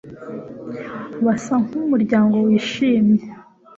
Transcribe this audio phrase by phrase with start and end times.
[1.25, 3.23] basa nkumuryango wishimye